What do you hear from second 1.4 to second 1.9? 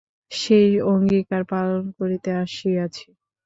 পালন